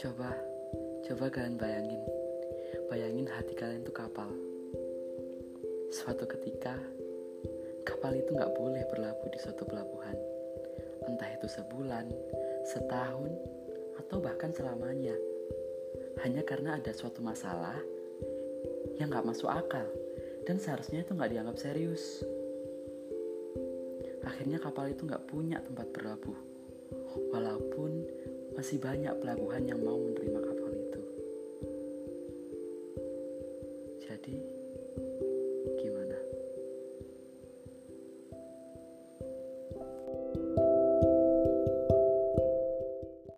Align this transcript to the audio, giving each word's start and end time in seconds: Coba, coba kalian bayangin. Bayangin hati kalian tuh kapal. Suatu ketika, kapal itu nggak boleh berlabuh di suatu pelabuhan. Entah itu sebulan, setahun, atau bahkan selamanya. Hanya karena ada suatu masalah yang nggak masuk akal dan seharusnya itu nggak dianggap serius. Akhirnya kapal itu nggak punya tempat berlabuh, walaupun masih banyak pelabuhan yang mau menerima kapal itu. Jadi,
Coba, 0.00 0.32
coba 1.04 1.28
kalian 1.28 1.60
bayangin. 1.60 2.00
Bayangin 2.88 3.28
hati 3.28 3.52
kalian 3.52 3.84
tuh 3.84 3.92
kapal. 3.92 4.32
Suatu 5.92 6.24
ketika, 6.24 6.72
kapal 7.84 8.16
itu 8.16 8.32
nggak 8.32 8.48
boleh 8.56 8.80
berlabuh 8.88 9.28
di 9.28 9.36
suatu 9.36 9.68
pelabuhan. 9.68 10.16
Entah 11.04 11.28
itu 11.36 11.52
sebulan, 11.52 12.08
setahun, 12.64 13.28
atau 14.00 14.24
bahkan 14.24 14.48
selamanya. 14.56 15.12
Hanya 16.24 16.48
karena 16.48 16.80
ada 16.80 16.96
suatu 16.96 17.20
masalah 17.20 17.76
yang 18.96 19.12
nggak 19.12 19.28
masuk 19.28 19.52
akal 19.52 19.84
dan 20.48 20.56
seharusnya 20.56 21.04
itu 21.04 21.12
nggak 21.12 21.28
dianggap 21.28 21.60
serius. 21.60 22.24
Akhirnya 24.24 24.64
kapal 24.64 24.96
itu 24.96 25.04
nggak 25.04 25.28
punya 25.28 25.60
tempat 25.60 25.92
berlabuh, 25.92 26.38
walaupun 27.36 27.69
masih 28.60 28.76
banyak 28.76 29.16
pelabuhan 29.24 29.64
yang 29.64 29.80
mau 29.80 29.96
menerima 29.96 30.36
kapal 30.36 30.68
itu. 30.76 31.02
Jadi, 34.04 34.36